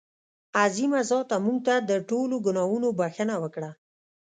[0.63, 3.71] عظیمه ذاته مونږ ته د ټولو ګناهونو بښنه وکړه.